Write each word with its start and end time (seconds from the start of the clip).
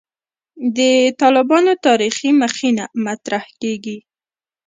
د 0.77 0.79
«طالبانو 1.21 1.73
تاریخي 1.85 2.29
مخینه» 2.41 2.85
مطرح 3.05 3.43
کېږي. 3.61 3.97